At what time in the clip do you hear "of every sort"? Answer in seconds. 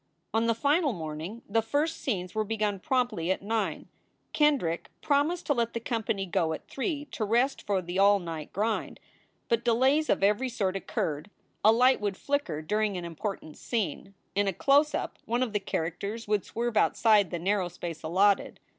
10.09-10.73